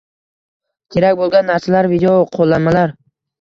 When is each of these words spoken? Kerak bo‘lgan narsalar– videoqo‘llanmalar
Kerak 0.95 1.19
bo‘lgan 1.19 1.47
narsalar– 1.51 1.89
videoqo‘llanmalar 1.93 2.97